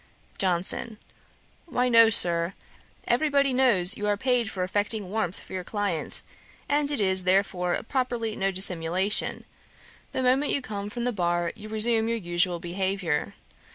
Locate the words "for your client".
5.39-6.23